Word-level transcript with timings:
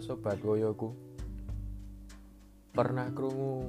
Sobat 0.00 0.40
woyoku 0.40 0.96
Pernah 2.72 3.12
krungu 3.12 3.68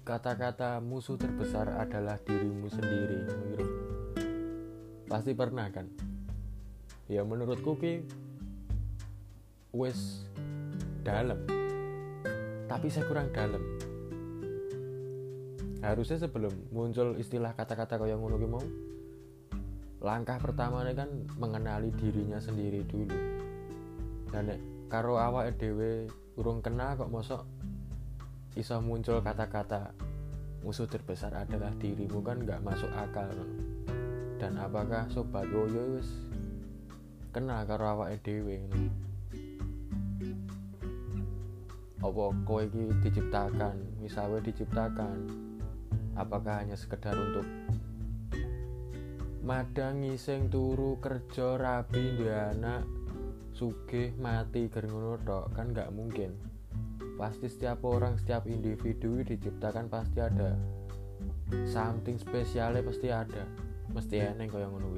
kata-kata 0.00 0.80
musuh 0.80 1.20
terbesar 1.20 1.76
adalah 1.76 2.16
dirimu 2.24 2.66
sendiri 2.72 3.20
Pasti 5.04 5.36
pernah 5.36 5.68
kan? 5.68 5.86
Ya 7.10 7.20
menurutku 7.22 7.76
ki 7.76 8.06
wis 9.70 10.26
dalam 11.06 11.46
tapi 12.70 12.86
saya 12.86 13.06
kurang 13.06 13.30
dalam 13.34 13.62
harusnya 15.82 16.22
sebelum 16.22 16.54
muncul 16.70 17.18
istilah 17.18 17.54
kata-kata 17.54 17.98
kau 17.98 18.06
yang 18.06 18.22
mau 18.22 18.62
langkah 20.00 20.40
pertama 20.40 20.84
kan 20.96 21.08
mengenali 21.36 21.92
dirinya 21.92 22.40
sendiri 22.40 22.84
dulu. 22.88 23.16
Dan 24.32 24.48
karo 24.90 25.22
awak 25.22 25.54
dhewe 25.54 26.10
urung 26.34 26.58
kenal 26.66 26.98
kok 26.98 27.14
mosok 27.14 27.46
iso 28.58 28.82
muncul 28.82 29.22
kata-kata 29.22 29.94
musuh 30.66 30.90
terbesar 30.90 31.30
adalah 31.30 31.70
dirimu 31.78 32.18
kan 32.26 32.42
nggak 32.42 32.58
masuk 32.66 32.90
akal 32.98 33.30
dan 34.42 34.58
apakah 34.58 35.06
sobat 35.06 35.46
woyo 35.54 35.94
wis 35.94 36.10
kenal 37.30 37.62
karo 37.70 37.94
awak 37.94 38.18
dhewe 38.26 38.66
apa 42.00 42.32
kowe 42.48 42.64
iki 42.64 42.96
diciptakan? 43.04 43.76
Misalnya 44.00 44.40
diciptakan? 44.40 45.28
Apakah 46.16 46.64
hanya 46.64 46.72
sekedar 46.72 47.12
untuk 47.12 47.44
madangi 49.44 50.16
sing 50.16 50.48
turu 50.48 50.96
kerja 50.96 51.60
rabi 51.60 52.16
duwe 52.16 52.32
anak 52.32 52.88
sugih 53.60 54.16
mati 54.16 54.72
gerngono 54.72 55.20
tok 55.20 55.52
kan 55.52 55.76
nggak 55.76 55.92
mungkin. 55.92 56.32
Pasti 57.20 57.52
setiap 57.52 57.84
orang 57.84 58.16
setiap 58.16 58.48
individu 58.48 59.20
diciptakan 59.20 59.92
pasti 59.92 60.24
ada. 60.24 60.56
Something 61.68 62.16
spesialnya 62.16 62.80
pasti 62.80 63.12
ada. 63.12 63.44
Mesti 63.92 64.16
eneng 64.16 64.48
kaya 64.48 64.64
ngono 64.64 64.90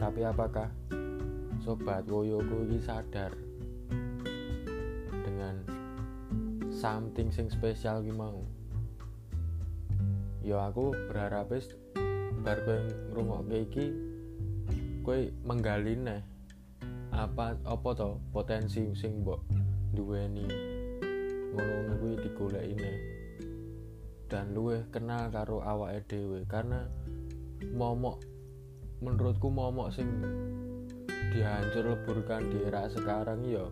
tapi 0.00 0.24
apakah 0.24 0.72
sobat 1.60 2.08
woyoku 2.08 2.64
ini 2.64 2.80
sadar 2.80 3.36
dengan 5.12 5.60
something 6.72 7.28
sing 7.28 7.52
spesial 7.52 8.00
ki 8.00 8.08
mau? 8.16 8.40
Ya 10.40 10.56
aku 10.72 10.96
berharap 11.12 11.52
bar 12.40 12.58
kowe 12.64 12.80
ngrungokke 13.12 13.56
iki 13.68 13.86
kowe 15.10 15.26
menggali 15.42 15.98
neh 15.98 16.22
apa 17.10 17.58
apa 17.66 17.90
to 17.98 18.22
potensi 18.30 18.94
sing 18.94 19.26
mbok 19.26 19.42
duweni. 19.90 20.46
Ngono 21.50 21.98
kuwi 21.98 22.14
digoleki 22.14 22.78
neh 22.78 22.98
dan 24.30 24.54
luwe 24.54 24.86
kenal 24.94 25.26
karo 25.34 25.66
awake 25.66 26.06
dhewe 26.06 26.46
karena 26.46 26.86
momok 27.74 28.22
menurutku 29.02 29.50
momok 29.50 29.90
sing 29.90 30.06
dihancur 31.34 31.90
leburkan 31.90 32.46
di 32.46 32.70
era 32.70 32.86
sekarang 32.86 33.42
ya 33.42 33.66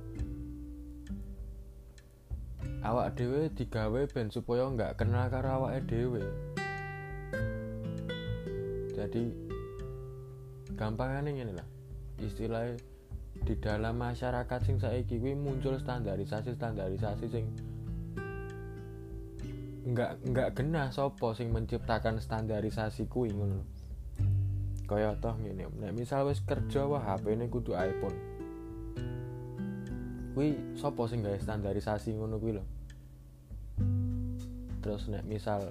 awak 2.82 3.14
dhewe 3.14 3.46
digawe 3.54 4.10
ben 4.10 4.26
supaya 4.26 4.66
nggak 4.66 4.98
kenal 4.98 5.30
karo 5.30 5.62
awake 5.62 5.86
dhewe. 5.86 6.26
Jadi 8.98 9.47
gampang 10.78 11.26
ini 11.26 11.42
lah. 11.50 11.66
Istilahnya 12.22 12.78
di 13.42 13.54
dalam 13.58 13.98
masyarakat 13.98 14.60
sing 14.62 14.78
saiki 14.78 15.18
kuwi 15.18 15.34
muncul 15.34 15.78
standarisasi 15.78 16.54
standarisasi 16.58 17.26
sing 17.30 17.44
nggak 19.88 20.10
nggak 20.26 20.48
genah 20.58 20.90
sopo 20.90 21.32
sing 21.32 21.54
menciptakan 21.54 22.18
standarisasi 22.18 23.06
kuwi 23.06 23.30
ngono 23.30 23.62
kaya 24.88 25.12
toh 25.20 25.36
ngene 25.36 25.68
nek 25.68 25.92
misal 25.92 26.24
wis 26.32 26.40
kerja 26.40 26.88
wah 26.88 27.04
HP 27.04 27.36
ini 27.36 27.44
kudu 27.52 27.76
iPhone. 27.76 28.16
Kuwi 30.32 30.56
sopo 30.80 31.04
sing 31.04 31.20
gawe 31.20 31.36
standarisasi 31.36 32.16
ngono 32.16 32.40
kuwi 32.40 32.56
lho? 32.56 32.64
Terus 34.80 35.12
nek 35.12 35.28
misal 35.28 35.68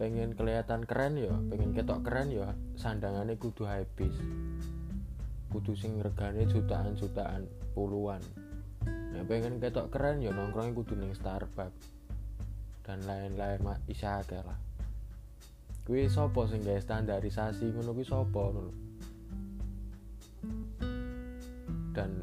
pengen 0.00 0.32
kelihatan 0.32 0.88
keren 0.88 1.20
ya 1.20 1.36
pengen 1.52 1.76
ketok 1.76 2.00
keren 2.08 2.32
ya 2.32 2.56
sandangannya 2.80 3.36
kudu 3.36 3.68
habis 3.68 4.16
kudu 5.52 5.76
sing 5.76 6.00
regane 6.00 6.48
jutaan 6.48 6.96
jutaan 6.96 7.44
puluhan. 7.76 8.24
Nah 8.88 9.20
pengen 9.28 9.60
ketok 9.60 9.92
keren 9.92 10.24
ya 10.24 10.32
nongkrongnya 10.32 10.72
kudu 10.72 10.96
ning 10.96 11.12
Starbucks 11.12 11.92
dan 12.88 13.04
lain-lain 13.04 13.60
isya 13.92 14.24
lah. 14.24 14.56
Kuwi 15.84 16.08
sopo 16.08 16.48
sing 16.48 16.64
gawe 16.64 16.80
standarisasi 16.80 17.68
ngono 17.68 17.92
kuwi 17.92 18.06
sopo 18.08 18.40
ngono 18.56 18.72
dan 21.90 22.16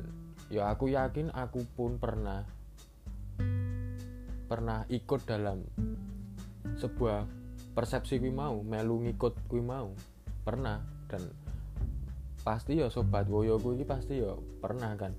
ya 0.47 0.71
aku 0.71 0.89
yakin 0.89 1.29
aku 1.35 1.61
pun 1.75 1.99
pernah 1.99 2.41
pernah 4.47 4.87
ikut 4.87 5.27
dalam 5.27 5.59
sebuah 6.79 7.27
persepsi 7.77 8.17
kui 8.17 8.33
mau 8.33 8.65
melu 8.65 9.05
ngikut 9.05 9.45
kui 9.45 9.61
mau. 9.61 9.93
Pernah 10.41 10.81
dan 11.05 11.29
pasti 12.41 12.81
ya 12.81 12.89
sobat 12.89 13.29
woyo 13.29 13.61
kui 13.61 13.85
pasti 13.85 14.17
ya 14.17 14.33
pernah 14.57 14.97
kan. 14.97 15.13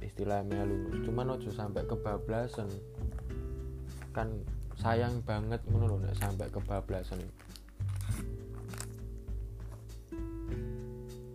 Istilah 0.00 0.40
melu 0.48 1.04
cuman 1.04 1.36
ojo 1.36 1.52
sampai 1.52 1.84
kebablasan. 1.84 2.72
Kan 4.16 4.32
sayang 4.80 5.20
banget 5.28 5.60
lho 5.68 6.00
nek 6.00 6.16
sampai 6.16 6.48
kebablasan. 6.48 7.20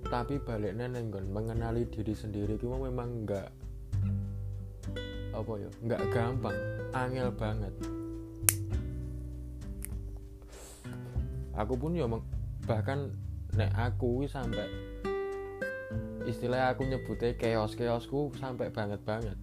Tapi 0.10 0.42
baliknya 0.42 0.90
nenggon 0.90 1.30
mengenali 1.30 1.86
diri 1.94 2.18
sendiri 2.18 2.58
kita 2.58 2.74
memang 2.74 3.22
enggak 3.22 3.50
apa 5.34 5.54
ya 5.58 5.70
enggak 5.82 6.02
gampang 6.14 6.58
angel 6.94 7.34
banget 7.34 7.74
aku 11.54 11.74
pun 11.78 11.94
ya 11.94 12.06
bahkan 12.66 13.14
nek 13.54 13.72
aku 13.78 14.26
sampai 14.26 14.66
istilah 16.26 16.74
aku 16.74 16.88
nyebutnya 16.88 17.36
chaos 17.36 17.76
chaosku 17.76 18.32
sampai 18.40 18.72
banget 18.72 19.00
banget 19.04 19.38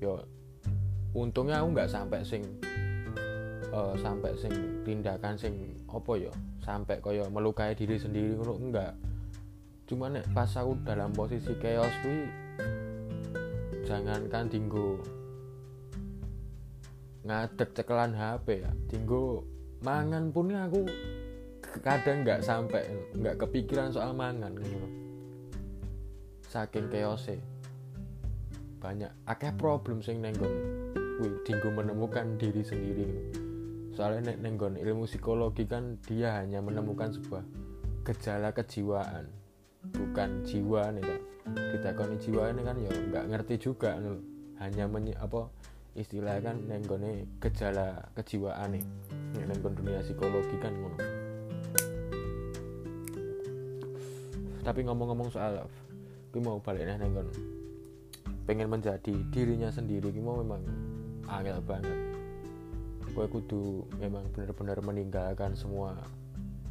yo 0.00 0.20
untungnya 1.14 1.60
aku 1.60 1.68
nggak 1.74 1.90
sampai 1.90 2.20
sing 2.26 2.42
uh, 3.74 3.94
sampai 3.98 4.34
sing 4.38 4.52
tindakan 4.86 5.34
sing 5.34 5.54
opo 5.90 6.18
yo 6.18 6.30
sampai 6.64 6.96
koyo 6.98 7.28
melukai 7.28 7.76
diri 7.76 8.00
sendiri 8.00 8.40
ngono 8.40 8.56
enggak. 8.56 8.92
Cuman 9.84 10.16
nek 10.16 10.26
pas 10.32 10.48
aku 10.56 10.80
dalam 10.80 11.12
posisi 11.12 11.52
chaos 11.60 11.92
kuwi 12.00 12.24
jangankan 13.84 14.48
tinggu 14.48 14.96
ngadek 17.24 17.72
cekelan 17.72 18.12
HP 18.12 18.62
ya. 18.62 18.70
Tinggu 18.88 19.40
mangan 19.80 20.32
pun 20.32 20.52
aku 20.52 20.84
kadang 21.82 22.22
nggak 22.22 22.44
sampai 22.44 22.86
nggak 23.18 23.40
kepikiran 23.40 23.90
soal 23.90 24.14
mangan 24.14 24.54
gitu 24.62 25.04
saking 26.46 26.86
chaose 26.86 27.42
banyak 28.78 29.10
akeh 29.26 29.50
problem 29.58 29.98
sing 29.98 30.22
nenggon 30.22 30.54
wih 31.18 31.34
tinggu 31.46 31.70
menemukan 31.70 32.36
diri 32.36 32.62
sendiri. 32.62 33.06
Soalnya 33.94 34.34
nenggon 34.34 34.74
ilmu 34.74 35.06
psikologi 35.06 35.64
kan 35.64 35.96
dia 36.02 36.34
hanya 36.42 36.58
menemukan 36.58 37.14
sebuah 37.14 37.42
gejala 38.02 38.50
kejiwaan. 38.50 39.30
Bukan 39.94 40.42
jiwa 40.42 40.90
nih 40.90 41.04
kan 41.06 41.20
ditakoni 41.74 42.16
jiwa 42.18 42.50
ini 42.50 42.62
kan 42.66 42.76
ya 42.80 42.90
nggak 42.90 43.24
ngerti 43.30 43.54
juga 43.60 43.94
nih 44.00 44.16
hanya 44.58 44.84
menye, 44.90 45.14
apa 45.16 45.48
istilah 45.94 46.42
kan 46.42 46.58
nenggone 46.66 47.38
gejala 47.38 48.10
kejiwaan 48.18 48.74
nih 48.74 48.84
nenggon 49.46 49.78
dunia 49.78 50.02
psikologi 50.02 50.58
kan 50.58 50.74
ngono. 50.74 50.98
Tapi 54.66 54.80
ngomong-ngomong 54.86 55.30
soal 55.30 55.62
gue 56.34 56.42
mau 56.42 56.58
balik 56.58 56.90
nih 56.90 56.98
nenggon 56.98 57.30
pengen 58.44 58.68
menjadi 58.68 59.14
dirinya 59.30 59.70
sendiri 59.70 60.10
gue 60.10 60.22
mau 60.22 60.42
memang 60.42 60.62
angel 61.30 61.62
banget. 61.62 61.98
Gue 63.14 63.30
kudu 63.30 63.86
memang 64.02 64.26
benar-benar 64.34 64.82
meninggalkan 64.82 65.54
semua 65.54 65.94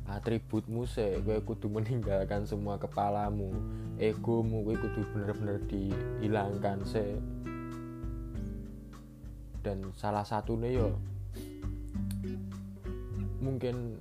atributmu 0.04 0.84
sih. 0.84 1.24
Gue 1.24 1.40
kudu 1.40 1.72
meninggalkan 1.72 2.44
semua 2.44 2.76
kepalamu 2.76 3.56
egomu 4.02 4.66
gue 4.66 4.76
kudu 4.76 5.06
bener-bener 5.14 5.62
dihilangkan 5.70 6.82
sih 6.84 7.14
dan 9.64 9.80
salah 9.96 10.28
satunya 10.28 10.84
yo 10.84 10.90
mungkin 13.40 13.98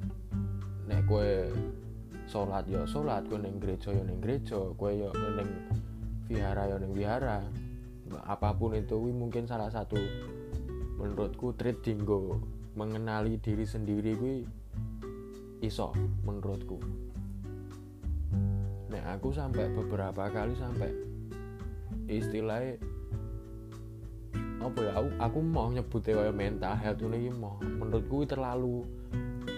nek 0.91 1.07
kue 1.07 1.49
sholat 2.27 2.67
ya 2.67 2.83
sholat 2.85 3.23
kowe 3.31 3.39
ning 3.39 3.63
gereja 3.63 3.95
ya 3.95 4.03
ning 4.03 4.19
gereja 4.19 4.59
kowe 4.75 4.91
ya 4.91 5.11
ning 5.39 5.51
vihara 6.27 6.67
ya 6.67 6.77
ning 6.83 6.93
vihara 6.93 7.43
apa 8.27 8.53
pun 8.53 8.77
itu 8.77 8.99
mungkin 9.15 9.49
salah 9.49 9.73
satu 9.73 9.97
menurutku 11.01 11.57
treat 11.57 11.81
dinggo 11.81 12.43
mengenali 12.77 13.41
diri 13.41 13.65
sendiri 13.65 14.13
gue 14.17 14.37
iso 15.65 15.95
menurutku. 16.27 16.77
Nah 18.91 19.03
aku 19.17 19.33
sampai 19.33 19.73
beberapa 19.73 20.29
kali 20.29 20.53
sampai 20.59 20.91
istilahnya 22.11 22.77
apa 24.63 24.79
ya 24.83 24.93
aku, 24.95 25.11
aku 25.19 25.39
mau 25.43 25.69
nyebut 25.69 26.03
ya 26.07 26.31
mental 26.31 26.75
health 26.79 27.03
ini 27.03 27.29
mau. 27.35 27.59
Menurutku 27.61 28.25
terlalu 28.25 28.87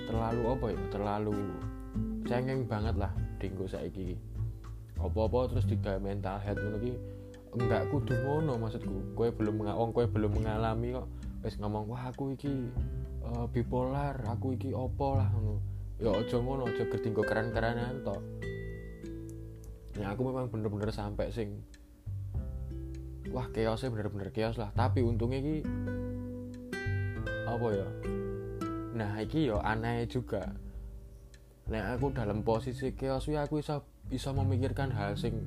terlalu 0.08 0.42
apa 0.48 0.66
ya 0.72 0.80
terlalu 0.88 1.36
cengeng 2.24 2.64
banget 2.64 2.96
lah 2.96 3.12
dinggo 3.36 3.68
saiki 3.68 4.16
apa-apa 4.96 5.52
terus 5.52 5.68
tiga 5.68 6.00
mental 6.00 6.40
health 6.40 6.62
ini 6.80 6.96
enggak 7.52 7.86
kudu 7.92 8.16
ngono 8.24 8.56
maksudku. 8.56 9.14
Kue 9.14 9.28
belum 9.30 9.60
ngawong 9.68 9.90
kue 9.92 10.08
belum 10.08 10.40
mengalami 10.40 10.96
kok 10.96 11.06
wis 11.44 11.60
ngomong 11.60 11.92
wah 11.92 12.08
aku 12.08 12.32
iki 12.32 12.72
uh, 13.20 13.44
bipolar 13.52 14.16
aku 14.24 14.56
iki 14.56 14.72
opo 14.72 15.20
lah 15.20 15.28
ngono. 15.28 15.60
Ya 16.00 16.10
aja 16.10 16.36
ngono 16.40 16.66
aja 16.66 16.84
gedinggo 16.88 17.22
keren-kerenan 17.22 18.02
tok. 18.02 18.20
Ya 19.94 20.10
aku 20.10 20.26
memang 20.26 20.50
bener-bener 20.50 20.90
sampai 20.90 21.30
sing 21.30 21.62
wah 23.34 23.50
chaosnya 23.50 23.90
bener-bener 23.90 24.30
chaos 24.30 24.54
lah. 24.54 24.70
Tapi 24.78 25.02
untungnya 25.02 25.42
iki 25.42 25.66
apa 27.50 27.66
ya? 27.74 27.88
Nah 28.94 29.18
iki 29.18 29.50
yo 29.50 29.58
aneh 29.58 30.06
juga. 30.06 30.54
Nah 31.66 31.98
aku 31.98 32.14
dalam 32.14 32.46
posisi 32.46 32.94
chaos 32.94 33.26
ya 33.26 33.42
aku 33.42 33.58
bisa 33.58 33.82
bisa 34.06 34.30
memikirkan 34.30 34.92
hal 34.94 35.16
sing 35.16 35.40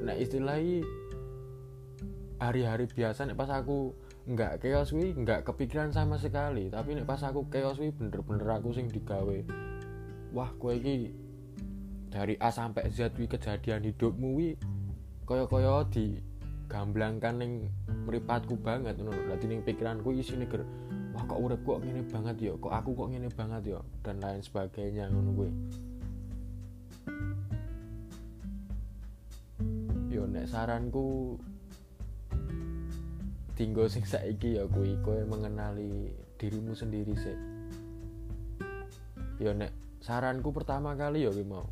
nah 0.00 0.16
istilahnya 0.16 0.80
hari-hari 2.40 2.88
biasa 2.88 3.28
nih 3.28 3.36
pas 3.36 3.52
aku 3.52 3.92
nggak 4.24 4.64
chaos 4.64 4.96
wi 4.96 5.12
nggak 5.12 5.44
kepikiran 5.46 5.94
sama 5.94 6.18
sekali. 6.18 6.72
Tapi 6.72 6.98
nih 6.98 7.06
pas 7.06 7.20
aku 7.22 7.46
chaos 7.52 7.78
wi 7.78 7.94
bener-bener 7.94 8.48
aku 8.50 8.74
sing 8.74 8.90
digawe 8.90 9.38
wah 10.30 10.50
gue 10.54 10.72
ini 10.78 11.10
dari 12.10 12.34
A 12.38 12.50
sampai 12.50 12.90
Z 12.90 13.14
wi 13.18 13.26
kejadian 13.26 13.86
hidupmu 13.86 14.28
wi 14.34 14.54
koyo-koyo 15.30 15.86
di 15.94 16.18
gamblangkan 16.66 17.38
ning 17.38 17.70
meripatku 17.86 18.58
banget 18.58 18.98
ngono 18.98 19.30
dadi 19.30 19.46
ning 19.46 19.62
pikiranku 19.62 20.10
isi 20.10 20.34
ger 20.42 20.66
wah 21.14 21.22
kok 21.22 21.38
urip 21.38 21.62
kok 21.62 21.86
ngene 21.86 22.02
banget 22.02 22.50
ya? 22.50 22.52
Kok 22.58 22.74
aku 22.74 22.90
kok 22.98 23.08
ngene 23.14 23.30
banget 23.30 23.78
ya? 23.78 23.80
Dan 24.02 24.18
lain 24.18 24.42
sebagainya 24.42 25.06
ngono 25.06 25.30
gue 25.38 25.50
yo 30.10 30.26
nek 30.26 30.50
saranku 30.50 31.38
tinggal 33.54 33.86
sing 33.86 34.02
saiki 34.02 34.58
ya 34.58 34.66
kuwi 34.66 34.98
kowe 35.06 35.22
mengenali 35.30 36.10
dirimu 36.42 36.74
sendiri 36.74 37.14
sih 37.14 37.38
ya 39.38 39.54
nek 39.54 39.70
saranku 40.02 40.50
pertama 40.50 40.98
kali 40.98 41.22
ya 41.22 41.30
kuwi 41.30 41.46
mau. 41.46 41.70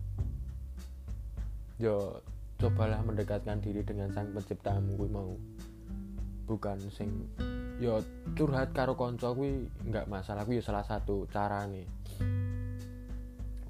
Yo 1.82 2.22
cobalah 2.58 2.99
mendekatkan 3.06 3.62
diri 3.62 3.87
dengan 3.87 4.10
sang 4.10 4.34
penciptamu 4.34 4.99
kuwi 4.99 5.10
mau. 5.10 5.32
Bukan 6.50 6.82
sing 6.90 7.31
yo 7.78 8.02
curhat 8.34 8.75
karo 8.75 8.99
konco 8.99 9.31
kuwi 9.38 9.70
nggak 9.87 10.10
masalah 10.10 10.43
kuwi 10.43 10.58
ya 10.58 10.66
salah 10.66 10.82
satu 10.82 11.31
cara 11.31 11.62
nih 11.70 11.87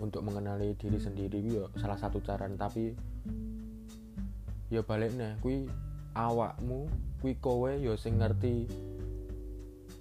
untuk 0.00 0.24
mengenali 0.24 0.72
diri 0.80 0.96
sendiri 0.96 1.44
yo 1.44 1.68
salah 1.76 2.00
satu 2.00 2.24
cara 2.24 2.48
tapi 2.56 2.96
ya 4.72 4.80
baliknya 4.80 5.36
kuwi 5.44 5.68
awakmu 6.16 6.88
kuwi 7.20 7.36
kowe 7.36 7.68
ya 7.68 7.92
sing 8.00 8.16
ngerti 8.16 8.64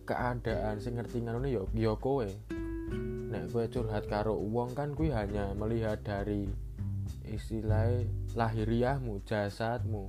keadaan 0.07 0.79
sing 0.79 0.95
ngerti 0.95 1.19
ngono 1.27 1.47
ya 1.51 1.61
ya 1.75 1.93
kowe. 1.99 2.27
Nek 3.27 3.51
kowe 3.51 3.67
curhat 3.67 4.07
karo 4.07 4.39
uang 4.39 4.71
kan 4.71 4.95
kuwi 4.95 5.11
hanya 5.11 5.51
melihat 5.59 5.99
dari 5.99 6.47
istilah 7.31 8.03
lahiriahmu 8.35 9.23
jasadmu 9.27 10.07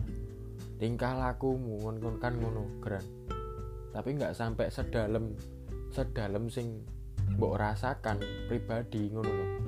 tingkah 0.78 1.18
lakumu 1.18 1.82
ngono 1.82 2.18
kan 2.22 2.38
ngono 2.38 2.82
keren 2.82 3.04
tapi 3.90 4.14
nggak 4.14 4.36
sampai 4.36 4.70
sedalam 4.70 5.34
sedalam 5.90 6.46
sing 6.46 6.86
mbok 7.34 7.58
rasakan 7.58 8.22
pribadi 8.46 9.10
ngono 9.10 9.58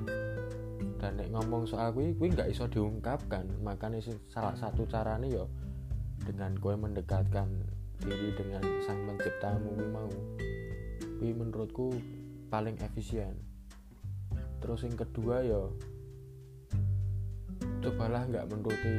dan 1.01 1.17
nek 1.17 1.33
ngomong 1.33 1.65
soal 1.65 1.89
kuwi 1.97 2.13
kuwi 2.13 2.29
nggak 2.29 2.53
iso 2.53 2.69
diungkapkan. 2.69 3.49
Makanya 3.65 4.05
salah 4.29 4.53
satu 4.53 4.85
caranya 4.85 5.25
yo 5.25 5.49
dengan 6.21 6.53
gue 6.53 6.77
mendekatkan 6.77 7.49
diri 7.97 8.29
dengan 8.37 8.61
sang 8.85 9.01
penciptamu 9.09 9.73
kuwi 9.73 9.87
mau. 9.89 10.13
Kuwi 11.17 11.31
menurutku 11.33 11.97
paling 12.53 12.77
efisien. 12.85 13.33
Terus 14.61 14.85
yang 14.85 14.93
kedua 14.93 15.41
yo 15.41 15.73
cobalah 17.81 18.29
nggak 18.29 18.45
menuruti 18.45 18.97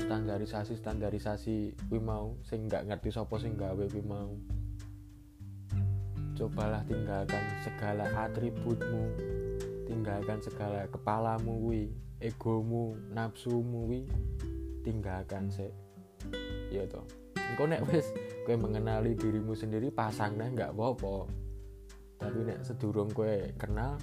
standarisasi 0.00 0.74
standarisasi 0.74 1.56
kuwi 1.86 2.00
mau. 2.00 2.34
Sing 2.42 2.66
nggak 2.66 2.88
ngerti 2.88 3.12
sopo 3.12 3.36
sing 3.36 3.54
gawe 3.54 3.84
kuwi 3.86 4.02
mau. 4.02 4.32
Cobalah 6.34 6.82
tinggalkan 6.88 7.44
segala 7.60 8.08
atributmu. 8.26 9.04
Tinggalkan 9.84 10.40
segala 10.40 10.88
kepalamu 10.88 11.68
wi 11.68 11.92
egomu 12.24 12.96
nafsumu 13.12 13.84
wi 13.90 14.08
tinggalkan 14.80 15.52
sih 15.52 15.68
ya 16.72 16.88
toh. 16.88 17.04
Engkau 17.36 17.68
nek 17.68 17.84
wes 17.90 18.08
kue 18.48 18.56
mengenali 18.56 19.12
dirimu 19.12 19.52
sendiri 19.52 19.92
pasang 19.92 20.40
nih 20.40 20.56
nggak 20.56 20.72
apa-apa. 20.72 21.28
Tapi 22.16 22.38
nek 22.48 22.64
sedurung 22.64 23.12
kue 23.12 23.52
kenal 23.60 24.00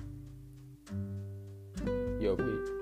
ya 2.21 2.31
kue 2.35 2.76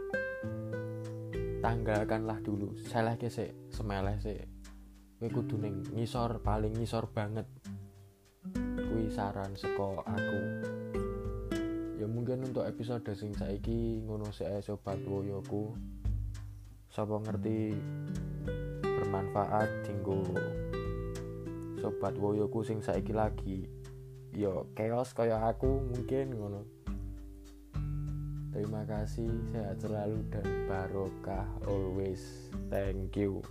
tanggalkanlah 1.66 2.46
dulu. 2.46 2.78
Salah 2.78 3.18
ke 3.18 3.26
sih 3.26 3.50
semeleh 3.74 4.22
sih 4.22 4.38
kue 5.18 5.34
kudu 5.34 5.58
neng 5.58 5.82
ngisor 5.98 6.46
paling 6.46 6.78
ngisor 6.78 7.10
banget. 7.10 7.50
Kui 8.78 9.10
saran 9.10 9.58
seko 9.58 10.06
aku. 10.06 10.40
Ya 11.98 12.06
mungkin 12.06 12.46
untuk 12.46 12.70
episode 12.70 13.10
sing 13.18 13.34
saiki 13.34 14.06
ngono 14.06 14.30
saya 14.30 14.62
sobat 14.62 15.02
woyoku 15.10 15.74
sapa 16.94 17.18
ngerti 17.18 17.74
bermanfaat 18.86 19.90
tinggu 19.90 20.22
sobat 21.82 22.14
woyoku 22.22 22.62
sing 22.62 22.86
saiki 22.86 23.10
lagi. 23.10 23.66
Yo 24.38 24.70
chaos 24.78 25.18
kayak 25.18 25.58
aku 25.58 25.82
mungkin 25.82 26.38
ngono 26.38 26.75
terima 28.56 28.88
kasih 28.88 29.28
sehat 29.52 29.84
selalu 29.84 30.24
dan 30.32 30.48
barokah 30.72 31.44
always. 31.68 32.24
Thank 32.72 33.20
you 33.20 33.44